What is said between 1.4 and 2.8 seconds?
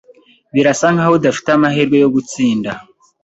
amahirwe yo gutsinda.